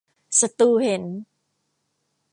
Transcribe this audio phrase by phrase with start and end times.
[0.39, 1.03] ศัตรูเห็น!